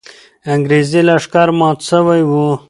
انګریزي 0.53 1.01
لښکر 1.07 1.49
مات 1.59 1.79
سوی 1.89 2.21
وو. 2.29 2.45